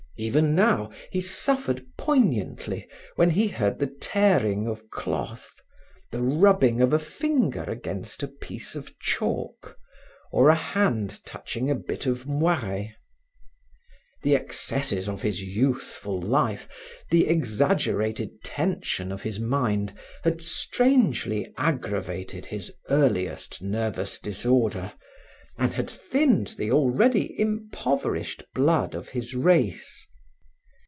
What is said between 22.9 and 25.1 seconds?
earliest nervous disorder,